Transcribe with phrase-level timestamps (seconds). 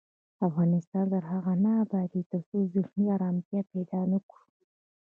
[0.47, 4.43] افغانستان تر هغو نه ابادیږي، ترڅو ذهني ارامتیا پیدا نکړو.